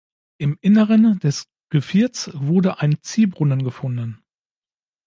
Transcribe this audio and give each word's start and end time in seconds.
Im 0.39 0.57
Inneren 0.61 1.19
des 1.19 1.45
Gevierts 1.69 2.31
wurde 2.33 2.79
ein 2.79 3.03
Ziehbrunnen 3.03 3.63
gefunden. 3.63 4.23